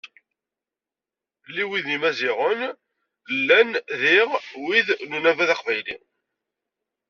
Ll 1.53 1.57
wid 1.67 1.85
n 1.87 1.91
Yimaziɣen 1.93 2.59
llan 3.39 3.69
diɣ 4.01 4.29
wid 4.65 4.87
n 5.09 5.15
Unabaḍ 5.17 5.49
Aqbayli. 5.55 5.97